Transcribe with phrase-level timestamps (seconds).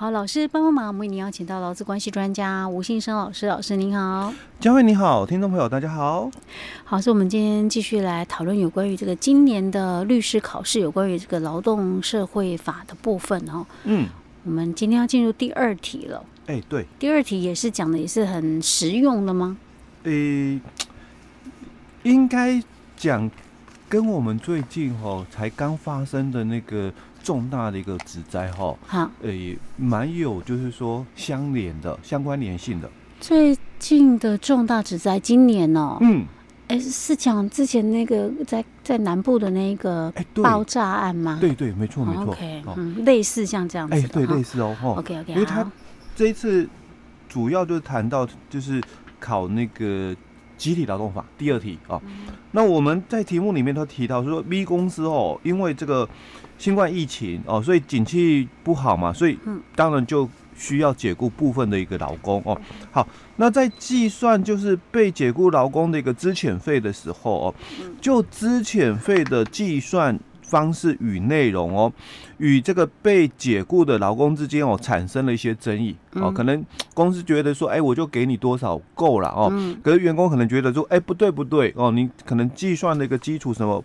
[0.00, 6.30] 好，老师帮帮忙，我们为您邀请到劳资关系专家吴信生老师，老师您好，佳慧你好，听众朋友大家好，
[6.84, 13.66] 好，是我们今天继续来讨论有关于这个今年的律师考试，有关于这个劳动社会法的部分哦。
[13.84, 14.08] 嗯，
[14.44, 16.24] 我们今天要进入第二题了。
[16.46, 19.58] 哎、欸，对，第二题也是讲的也是很实用的吗？
[20.04, 20.60] 呃、欸，
[22.04, 22.58] 应该
[22.96, 23.30] 讲
[23.86, 26.90] 跟我们最近哦才刚发生的那个。
[27.22, 32.90] 重大的一个指摘哈，好，呃，也蛮有就是说相连的、相关联性的。
[33.20, 36.24] 最近的重大职灾，今年哦，嗯，
[36.68, 41.34] 哎、欸，是讲之前那个在在南部的那个爆炸案吗？
[41.34, 42.28] 欸、对，对对，没错没错。
[42.28, 43.94] OK，嗯，类似像这样子。
[43.94, 44.74] 哎、欸，对，类似哦。
[44.96, 45.64] OK OK，因为他
[46.16, 46.68] 这一次
[47.28, 48.82] 主要就是谈到就是
[49.18, 50.16] 考那个
[50.60, 52.28] 集体劳动法第二题啊、嗯。
[52.52, 56.06] 那我们在题目里面都提到说，B 公司哦，因为这个。
[56.60, 59.38] 新冠疫情哦，所以景气不好嘛，所以
[59.74, 62.60] 当然就需要解雇部分的一个劳工哦。
[62.90, 67.54] 好，那在计算就是被解雇劳工的一个资遣费的时候哦，
[67.98, 71.92] 就资遣费的计算方式与内容哦，
[72.38, 76.30] 与这个被解雇的劳工之间哦产生了一些争议哦。
[76.32, 83.84] 可能公司觉得说，哎，我就给你多少够了哦，可是员工可能觉得说，哎，不对不对哦，你可能计算的一个基础什么？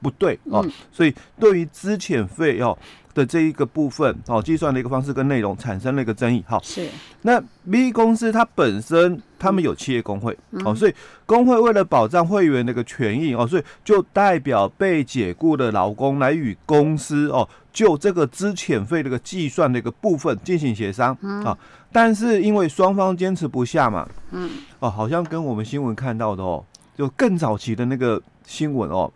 [0.00, 2.76] 不对哦，所以对于资遣费哦
[3.14, 6.44] 的这一个部分哦，计算的一个方式跟内容产生了一个争议。
[6.46, 6.88] 好，是
[7.22, 21.56] 那 B 公司它本身他们有企业工会哦，所以工会为了保障会员的一个权益哦，所以就代表被解雇的劳工来与公司哦就这个资遣费这个计算的一个部分进行协商啊。
[21.92, 26.64] 但是因为双方坚持不下嘛，嗯哦，好像跟我们新闻看到的哦，
[26.98, 28.20] 就更早期的那个。
[28.46, 29.10] 新闻哦，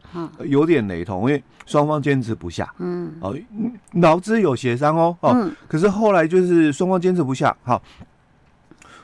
[0.45, 3.37] 有点雷同，因为双方坚持不下，嗯，哦，
[3.93, 7.83] 劳资有协商哦，哦，可是后来就是双方坚持不下，好，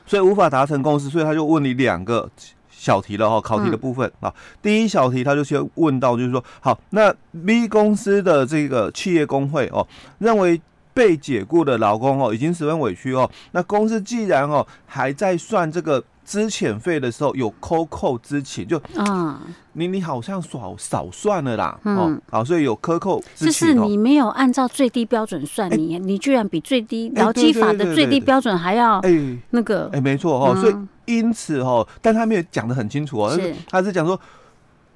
[0.05, 2.29] 所以无法达成共识，所以他就问你两个
[2.69, 7.13] 小题了哈，考题的部分啊，第一小题他就先问到，就是说，好，那
[7.45, 9.87] B 公司的这个企业工会哦，
[10.17, 10.59] 认为
[10.93, 16.03] 被解雇的劳工哦已经十分委屈哦，那公司既然哦还在算这个。
[16.25, 19.39] 资遣费的时候有扣扣资遣，就啊，
[19.73, 30.75] 你你好像少少算了啦，嗯，哦，好，所以有克扣就是你没有按照最低标准算，你你居然比最低劳基法的最低标准还要哎那个哎，没错哦，所以
[31.05, 34.19] 因此哦，但他没有讲的很清楚哦，是他是讲说。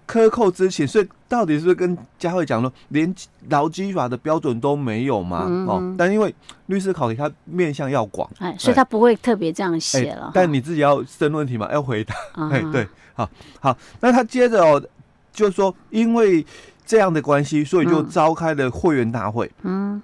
[0.09, 3.13] 克扣之前，所以到底是不是跟佳慧讲说，连
[3.49, 5.45] 劳基法的标准都没有吗？
[5.47, 6.33] 嗯、哦，但因为
[6.65, 10.31] 律师考题它面向要广，哎，所以他不会特别这样写了、欸。
[10.33, 12.15] 但你自己要申问题嘛，要回答。
[12.49, 14.83] 哎、嗯，对，好，好，那他接着哦，
[15.31, 16.43] 就是说，因为
[16.87, 19.51] 这样的关系，所以就召开了会员大会。
[19.61, 20.01] 嗯，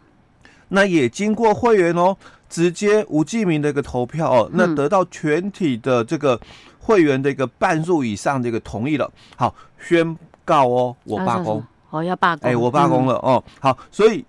[0.67, 2.15] 那也经过会员哦，
[2.49, 6.39] 直接无记名的一个投票哦，那得到全体的这个。
[6.87, 14.23] 会员的一个半数以上这个同意了，好，宣告哦，我罢工，哦，要罢工，哎，我罢工了、嗯、哦，好，所以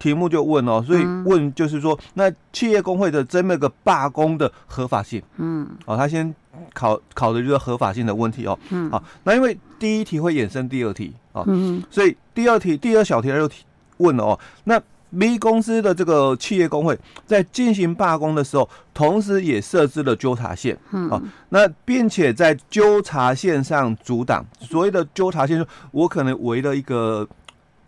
[0.00, 6.34] 题目就问哦，所以问就是说，嗯、那企业工会的这么个罢工的合法性，嗯，哦，他先
[6.74, 13.64] 考考的就是合法性的问题哦，嗯，好，那因为第一题会衍生第二题哦，嗯，所以第二题第二小题他就提
[13.98, 14.82] 问了哦，那。
[15.18, 24.44] B 公司的这个企业工会在进行罢工的时候，同时也设置了纠察线，嗯，啊，那并且在纠察线上阻挡。
[24.60, 27.28] 所谓的纠察线，就我可能围了一个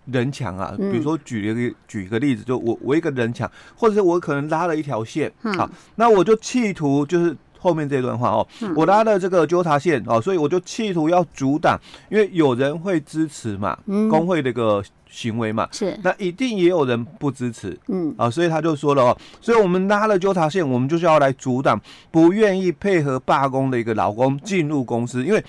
[0.07, 8.47] 人墙啊，比如说举一个举一个例子，就我围一个人墙，或者是我可能拉了一条线，嗯好，那我就企图就是后面这段话哦，
[8.77, 11.81] 我拉了这个纠察线哦，所以我就企图要阻挡，
[12.11, 13.79] 因为有人会支持嘛，
[14.11, 14.85] 工会这个。
[15.15, 15.97] 行为嘛，是。
[16.03, 18.13] 那一定也有人不支持，嗯。
[18.19, 21.81] 啊，所以他就说了哦，所以我们拉了纠察线，我们就是要来阻挡
[22.11, 25.43] 不愿意配合罢工的一个劳工进入公司，因为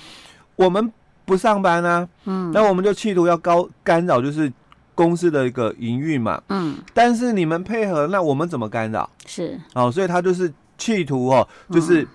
[0.56, 0.92] 我们
[1.26, 4.52] 不上班啊，嗯，那我们就企图要高干扰就是
[4.94, 9.10] 公司的一个营运嘛，嗯，但是你们配合，那我们怎么干扰？
[9.26, 9.60] 是。
[9.74, 12.08] 哦，所以他就是企图哦，就是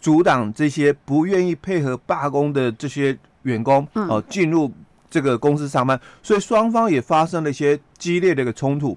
[0.00, 4.70] 阻挡这些不愿意配合罢工的这些员工哦进入。
[5.12, 8.96] 这个公司上班，所以双方也发生了一些激烈的一个冲突。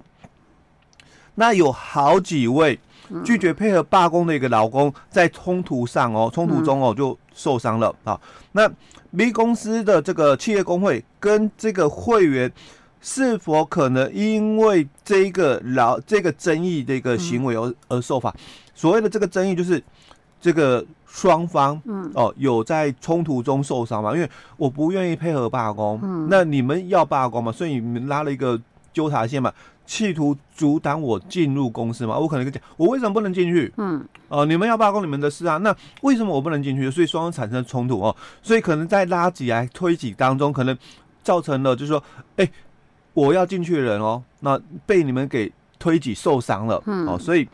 [1.34, 2.80] 那有好几位
[3.22, 8.18] 拒绝配合罢工的一个劳工，在冲突上哦，冲突中哦就受伤了啊。
[8.52, 8.66] 那
[9.14, 12.50] B 公司的这个企业工会跟这个会员，
[13.02, 18.34] 是否可能因为这一个劳这个争议的一个行为而而受罚？
[18.74, 19.82] 所谓的这个争议就是
[20.46, 20.84] 这个。
[21.08, 24.12] 双方，嗯，哦，有在冲突中受伤吗？
[24.14, 28.60] 因为我不愿意配合罢工，嗯，那你们要罢工嘛，所以你们拉了一个
[28.92, 29.50] 纠察线嘛，
[29.86, 32.18] 企图阻挡我进入公司嘛？
[32.18, 33.72] 我可能跟你讲，我为什么不能进去？
[33.78, 33.98] 嗯，
[34.28, 35.56] 哦、呃，你们要罢工，你们的事啊。
[35.58, 36.90] 那为什么我不能进去？
[36.90, 38.14] 所以双方产生冲突哦。
[38.42, 40.76] 所以可能在拉挤来推挤当中，可能
[41.22, 42.02] 造成了就是说，
[42.36, 42.52] 哎、欸，
[43.14, 46.82] 我要进去的人哦，那被你们给推挤受伤了。
[46.84, 47.48] 嗯，哦，所以。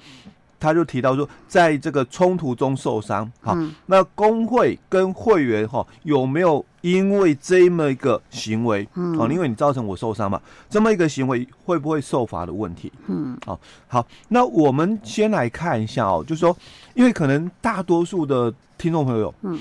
[0.62, 12.92] 他就提到说，在这个冲突中受伤，好，嗯、那工会跟会员哈有没有因为这么一个行为，嗯，因为你造成我受伤嘛，这么一个行为会不会受罚的问题？
[13.08, 16.56] 嗯，好，好，那我们先来看一下哦，就是说，
[16.94, 19.58] 因为可能大多数的听众朋友，嗯，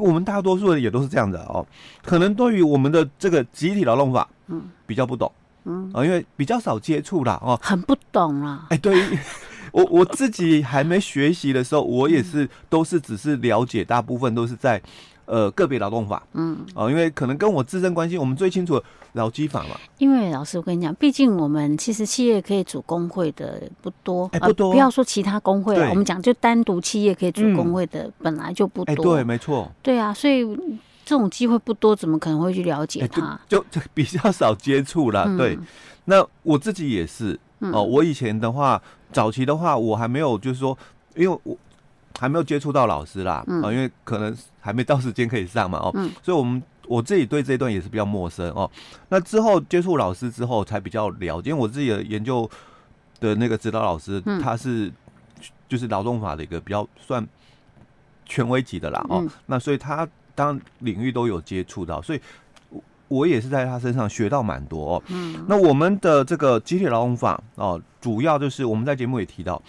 [0.00, 1.66] 我们大多数人也都是这样的哦，
[2.02, 5.30] 可能对于我们的这个集体劳动法，嗯，比较不懂，
[5.64, 9.02] 嗯，啊，因为比较少接触啦，哦，很不懂啊，哎，对。
[9.78, 14.82] 我我自己还没学习的时候，我也是都是只是了解，大部分都是在
[15.26, 18.82] 呃个别劳动法，嗯，哦，因为可能跟我自身关系，我们最清楚
[19.12, 19.76] 劳基法嘛。
[19.98, 30.44] 因为老师，我跟你讲，毕竟我们其实企业可以组工会的不多，哎，不多，不要说其他工会了，我们讲就单独企业可以组工会的本来就不多，对，没错，对啊，所以
[31.04, 33.38] 这种机会不多，怎么可能会去了解它？
[33.48, 35.56] 就就 比较少接触了，对。
[36.10, 38.80] 那我自己也是哦，我以前的话。
[39.10, 40.76] 早期的话，我还没有，就是说，
[41.16, 41.56] 因为我
[42.18, 48.70] 还没有接触到老师啦，嗯、啊，因为可能还没到时间可以上嘛，哦，嗯、所以我们我自己对这一段也是比较陌生哦。
[49.08, 52.48] 那之后接触老师之后，才比较了解，因为我自己的研究
[53.18, 54.92] 的那个指导老师，嗯、他是
[55.66, 57.26] 就是劳动法的一个比较算
[58.26, 62.20] 权威级的啦，哦，嗯、那所以他当领域都有接触到，所以。
[63.08, 65.02] 我也是在他身上学到蛮多哦。
[65.08, 69.60] 嗯，那我们的这个集体劳动法哦，主要就是我们在节目也提到，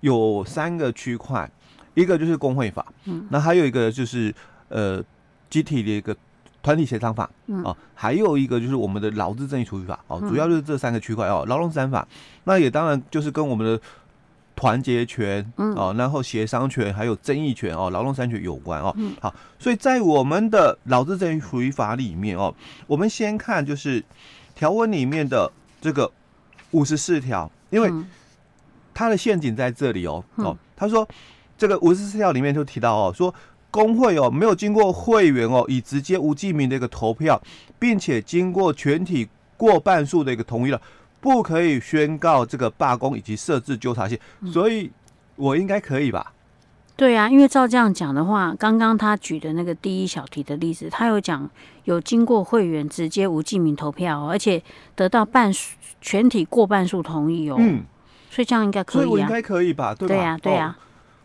[0.00, 1.50] 有三个区块，
[1.94, 4.34] 一个就是工会法，嗯，那还有一个就是
[4.68, 5.02] 呃
[5.48, 6.14] 集体的一个
[6.62, 12.06] 团体协商法，嗯，哦，还有一个就是我们的劳资争议处理法哦，主要就是这三个区块哦，劳动三法，
[12.44, 13.80] 那也当然就是跟我们的。
[14.56, 18.94] 团结权，嗯哦，然后协商权，还有争议权哦，劳动三权有关哦。
[19.20, 22.54] 好，所以在我们的劳资争议处理法里面哦，
[22.86, 24.02] 我们先看就是
[24.54, 26.10] 条文里面的这个
[26.70, 27.92] 五十四条，因为
[28.94, 30.24] 它的陷阱在这里哦。
[30.36, 31.06] 哦，他说
[31.58, 33.34] 这个五十四条里面就提到哦，说
[33.70, 37.40] 工会哦没有经过会员哦以直接无记名的一个投票，
[37.78, 40.80] 并且经过全体过半数的一个同意了。
[41.24, 44.20] 不可以宣告这个罢工以及设置纠察线，
[44.52, 44.90] 所以
[45.36, 46.34] 我应该可以吧？
[46.96, 51.48] 对啊，因为照这样讲的话，刚刚他举的那个第一小题的例子，他有讲
[51.84, 54.62] 有经过会员直接无记名投票，而且
[54.94, 57.56] 得到半数全体过半数同意哦。
[57.58, 57.84] 嗯，
[58.28, 59.06] 所以这样应该可以啊。
[59.06, 59.94] 所以我应该可以吧？
[59.94, 60.14] 对吧？
[60.14, 60.76] 对呀，对呀。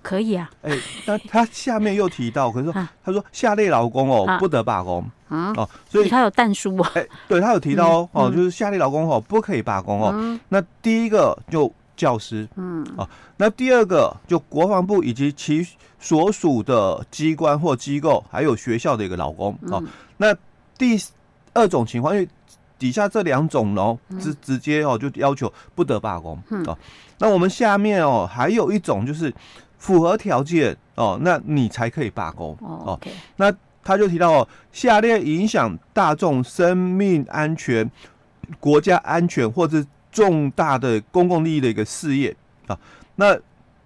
[0.01, 5.03] 可以啊，哎、欸，那他下面又提到，可是说，他说下列劳工哦不得罢工。
[5.27, 13.07] 啊，哦，所以他有但书啊，哎，对他有提到哦，哦，就是下列劳工哦不可以罢工哦，那第一个就教师，嗯，哦，
[13.37, 15.67] 那第二个就国防部以及其
[15.99, 19.55] 所属的机关或机构，还有学校的一个劳工。
[19.69, 19.83] 哦，
[20.17, 20.35] 那
[20.79, 20.99] 第
[21.53, 22.27] 二种情况，因为
[22.79, 26.35] 底下这两种哦，直直接哦就要求不得罢工。
[26.65, 26.75] 哦，
[27.19, 29.31] 那我们下面哦还有一种就是。
[29.79, 32.99] 符合条件哦，那你才可以罢工哦。
[33.37, 37.89] 那他就提到哦，下列影响大众生命安全、
[38.59, 42.35] 国家安全或者重大的公共利益的一个事业
[42.67, 42.77] 啊，
[43.15, 43.35] 那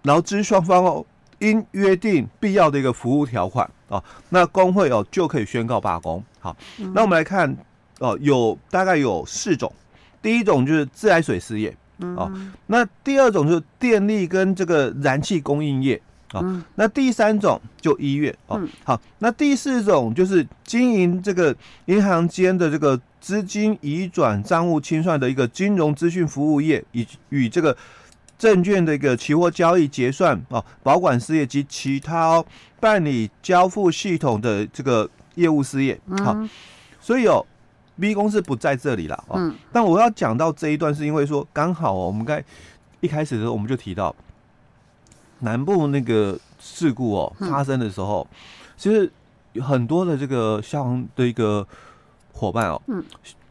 [0.02, 1.06] 劳资双方哦
[1.40, 6.22] 应约定必要的一个服务条款啊，那工会哦就可以宣告罢工。
[6.40, 7.56] 好，嗯、那我们来看
[8.00, 9.72] 哦，有大概有四种，
[10.22, 11.74] 第一种就是自来水事业。
[12.16, 12.32] 哦，
[12.68, 18.62] 那第二种就是电力跟这个燃气供应业啊，哦，那第三种就医院哦。
[18.84, 21.56] 好，那第四种就是经营这个
[21.86, 27.76] 银行间的这个资金移转、账务清算的一个金融资讯服务业，以与这个
[28.38, 32.46] 证券的一个期货交易结算哦，保管事业及其他哦
[32.80, 36.00] 办理交付系统的这个业务事业。
[36.24, 36.38] 好，
[37.00, 37.46] 所以有。
[38.00, 42.44] B 公司不在这里了哦，嗯、但我要讲到这一段，是因为说刚好哦，我们该
[43.02, 44.16] 一开始的时候我们就提到
[45.40, 48.36] 南部那个事故哦发生的时候，嗯、
[48.78, 49.12] 其实
[49.52, 51.66] 有很多的这个消防的一个
[52.32, 53.04] 伙伴哦，嗯，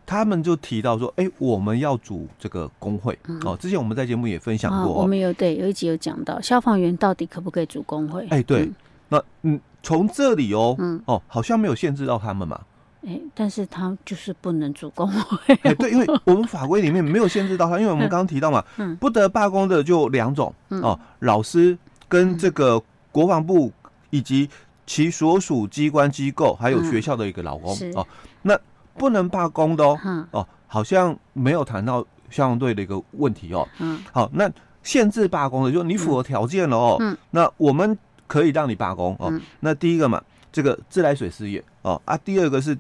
[0.04, 3.56] 他们就提到说，哎，我们要组这个工会、嗯、哦。
[3.56, 8.26] 之前我们在节目也分享过、哦哦，我们有对有一集有讲到消防员到底可不可以组工会？
[8.28, 8.74] 哎，对，嗯
[9.10, 12.60] 那嗯，从这里哦，嗯哦，好像没有限制到他们嘛。
[13.04, 15.54] 哎、欸，但是他就是不能组工会。
[15.62, 21.76] 哎，对，因为我们法规里面没有限制到他，因为我们刚刚提到嘛，嗯、不得罢工的就两种、嗯、哦，老师
[22.08, 22.80] 跟这个
[23.10, 23.72] 国防部
[24.10, 24.48] 以及
[24.86, 28.06] 其所属机关机构，还有学校的一个劳工、嗯、哦，
[28.42, 28.58] 那
[28.96, 33.68] 不能罢工的哦，嗯、哦，好像没有谈到消防队的一个问题哦。
[33.78, 34.50] 嗯，好，那
[34.82, 36.96] 限制罢工的，就是你符合条件了哦。
[37.00, 39.28] 嗯，那我们可以让你罢工哦。
[39.30, 42.76] 嗯那第一个嘛，这个自来水事业哦啊，第二个是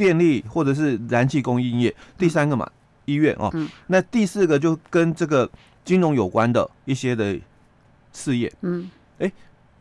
[0.00, 2.66] 电力或者是燃气供应业，第三个嘛，
[3.04, 3.50] 医院哦。
[3.52, 5.46] 嗯，那第四个就跟这个
[5.84, 7.38] 金融有关的一些的
[8.10, 8.50] 事业。
[8.62, 8.90] 嗯，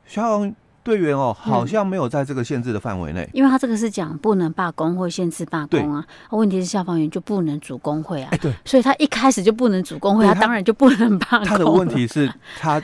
[0.06, 3.30] 消防队员哦，好像没有在这个限制的范围内。
[3.32, 11.46] 因为他这个是讲不能罢工或限制罢工啊，问题是消防员就不能组工会啊，哎，对，所以他一开始就不能组工会，他当然就不能罢工。
[11.46, 12.82] 他的问题是，他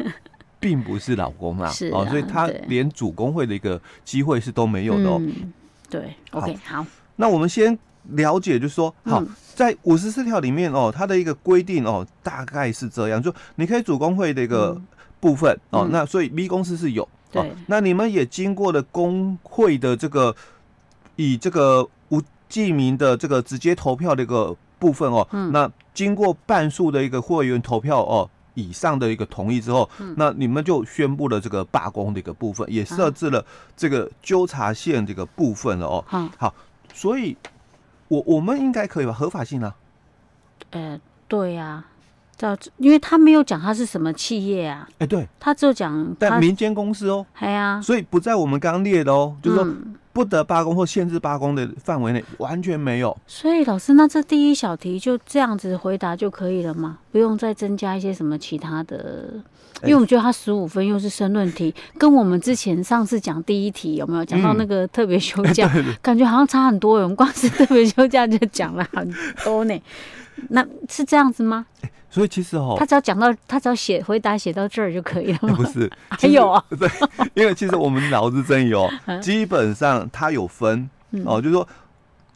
[0.58, 5.18] 并不是劳工啊， 是哦，所以他连主工会的一个机会是都没有的哦。
[5.20, 5.52] 嗯、
[5.90, 6.86] 对，OK，好。
[7.16, 7.78] 那我们先
[8.12, 14.80] 了解，就是说，好，在五十四条里面哦，它的一个规定哦，大概是这样，就你可以主工会的一个
[15.20, 17.08] 部分哦，那所以 B 公司是有。
[17.32, 20.34] 对，那你们也经过了工会的这个
[21.18, 33.46] 以这个无记名的这个直接投票的一个部分哦，嗯，那经过半数的一个会员投票哦以上的一个同意之后，嗯，那你们就宣布了这个罢工的一个部分，也设置了
[33.76, 36.54] 这个纠察线这个部分了哦，嗯，好，
[36.96, 37.36] 所以
[38.08, 39.12] 我我们应该可以吧？
[39.14, 39.74] 合法性呢？
[40.72, 41.86] 呃，对呀。
[42.78, 49.66] 因为他没有讲他是什么企业啊，哎，对，他只有讲但民间公司哦，哎呀，所以不在我们刚列的哦，就是说
[50.16, 53.16] 不得罢工或限制罢工的范围内，完全没有。
[53.28, 57.00] 所以老师，那这第一小题就这样子回答就可以了吗？
[57.12, 59.30] 不用再增加一些什么其他的？
[59.84, 65.70] 因为我觉得他十五分又是申论题，跟我们之前上次讲第一题有没有讲到那个特别休假，
[66.02, 66.96] 感觉好像差很多。
[67.02, 69.78] 我们光是特别休假就讲了很多呢，
[70.50, 71.66] 那是这样子吗？
[72.10, 75.54] 所以其实哦，他只要讲到，他只要写回答写到这儿就可以了吗？
[75.58, 76.90] 不是， 还有啊， 对，
[77.34, 78.90] 因为其实我们劳资争议哦，
[79.22, 80.90] 基本上它有分
[81.26, 81.68] 哦，就是说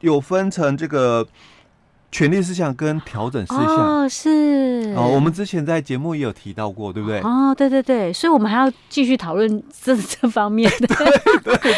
[0.01, 1.25] 有分成这个
[2.11, 7.21] 权利事项跟调整事项哦，是哦，我们之前在节目也有提到过，对不对？
[7.21, 10.95] 哦，对对对，所以我们还要继续讨论这这方面的。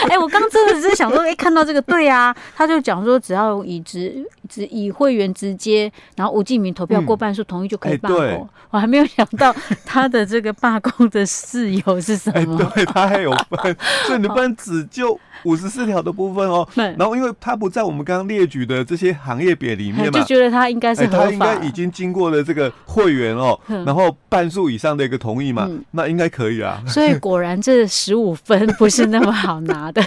[0.10, 8.50] 哎，我刚真的只是想说，哎，看到这个，对啊，他就讲说，只要以直直以会员直接，然后吴敬明投票过半数同意就可以罢工。
[8.70, 9.56] 我还没有想到
[9.86, 12.58] 他的这个罢工的事由是什么？
[12.76, 16.68] 对，他还有分，所以你不能只就五十四条的部分哦。
[16.76, 20.12] 然后，因为他不在我们刚刚列举的这些行业别里面嘛。
[20.12, 26.82] 就觉得他应该是他应该已经经过了这个会员哦，然后半数以上的一个同意嘛，那应该可以啊。
[26.88, 30.02] 所以果然这十五分不是那么好拿的。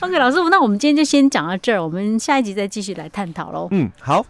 [0.00, 3.68] OK，老师，那我们今天就先讲到这儿，我们下一集再继续来探讨喽。
[3.70, 4.26] 嗯，好。